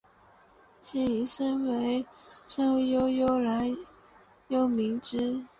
[0.81, 2.03] 近年身为
[2.47, 3.67] 声优愈来
[4.47, 5.47] 愈知名。